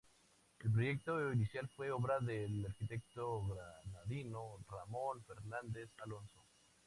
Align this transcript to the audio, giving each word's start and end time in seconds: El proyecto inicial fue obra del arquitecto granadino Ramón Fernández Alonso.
El 0.61 0.71
proyecto 0.71 1.31
inicial 1.31 1.67
fue 1.75 1.91
obra 1.91 2.19
del 2.19 2.65
arquitecto 2.65 3.43
granadino 3.85 4.57
Ramón 4.67 5.23
Fernández 5.25 5.91
Alonso. 5.99 6.43